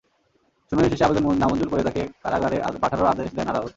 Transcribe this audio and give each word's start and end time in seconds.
শুনানি 0.71 0.87
শেষে 0.91 1.05
আবেদন 1.05 1.23
নামঞ্জুর 1.41 1.69
করে 1.71 1.81
তাঁকে 1.83 2.03
কারাগারে 2.23 2.57
পাঠানোর 2.83 3.11
আদেশ 3.13 3.27
দেন 3.35 3.47
আদালত। 3.47 3.69